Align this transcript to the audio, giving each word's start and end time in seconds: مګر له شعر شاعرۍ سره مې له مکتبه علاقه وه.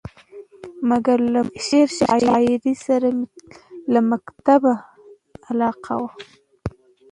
مګر 0.89 1.17
له 1.33 1.41
شعر 1.65 1.89
شاعرۍ 1.97 2.73
سره 2.85 3.07
مې 3.17 3.25
له 3.93 3.99
مکتبه 4.11 4.73
علاقه 5.49 5.93
وه. 6.01 6.11